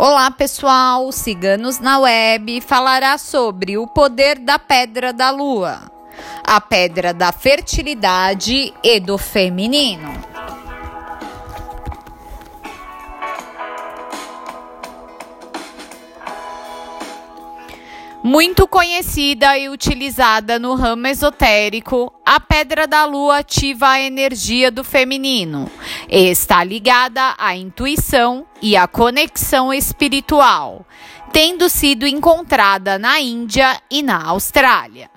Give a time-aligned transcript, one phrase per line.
[0.00, 1.10] Olá, pessoal!
[1.10, 5.90] Ciganos na Web falará sobre o poder da pedra da lua,
[6.44, 10.37] a pedra da fertilidade e do feminino.
[18.28, 24.84] Muito conhecida e utilizada no ramo esotérico, a pedra da lua ativa a energia do
[24.84, 25.70] feminino
[26.06, 30.84] e está ligada à intuição e à conexão espiritual,
[31.32, 35.08] tendo sido encontrada na Índia e na Austrália.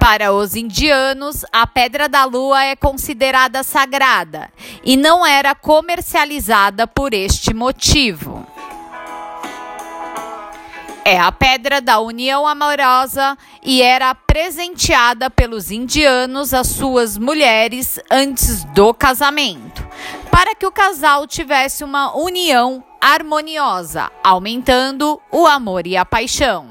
[0.00, 4.50] Para os indianos, a pedra da lua é considerada sagrada
[4.82, 8.55] e não era comercializada por este motivo.
[11.08, 18.64] É a pedra da união amorosa e era presenteada pelos indianos às suas mulheres antes
[18.74, 19.86] do casamento,
[20.32, 26.70] para que o casal tivesse uma união harmoniosa, aumentando o amor e a paixão.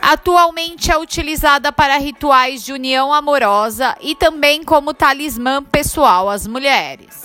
[0.00, 7.20] Atualmente é utilizada para rituais de união amorosa e também como talismã pessoal às mulheres.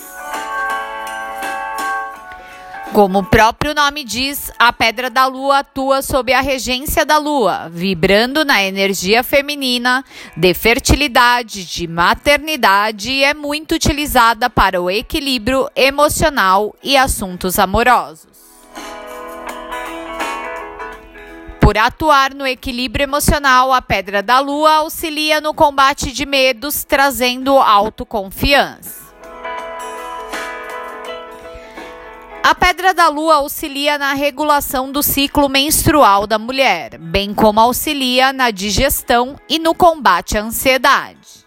[2.98, 7.70] Como o próprio nome diz, a pedra da lua atua sob a regência da lua,
[7.70, 10.04] vibrando na energia feminina,
[10.36, 18.36] de fertilidade, de maternidade e é muito utilizada para o equilíbrio emocional e assuntos amorosos.
[21.62, 27.60] Por atuar no equilíbrio emocional, a pedra da lua auxilia no combate de medos, trazendo
[27.60, 29.07] autoconfiança.
[32.48, 38.32] A pedra da lua auxilia na regulação do ciclo menstrual da mulher, bem como auxilia
[38.32, 41.46] na digestão e no combate à ansiedade.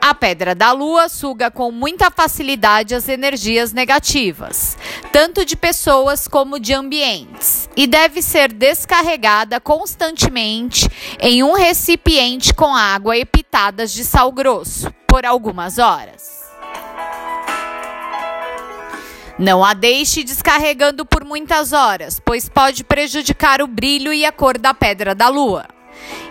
[0.00, 4.76] A pedra da lua suga com muita facilidade as energias negativas,
[5.12, 10.88] tanto de pessoas como de ambientes, e deve ser descarregada constantemente
[11.20, 16.45] em um recipiente com água e pitadas de sal grosso por algumas horas.
[19.38, 24.56] Não a deixe descarregando por muitas horas, pois pode prejudicar o brilho e a cor
[24.56, 25.66] da pedra da lua.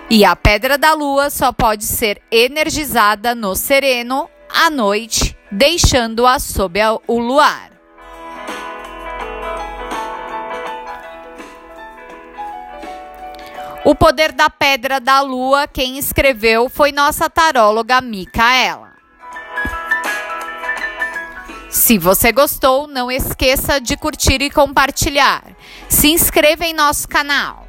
[0.09, 6.79] E a pedra da lua só pode ser energizada no sereno à noite, deixando-a sob
[7.07, 7.71] o luar.
[13.83, 18.94] O poder da pedra da lua, quem escreveu foi nossa taróloga Micaela.
[21.75, 25.43] Se você gostou, não esqueça de curtir e compartilhar.
[25.89, 27.67] Se inscreva em nosso canal.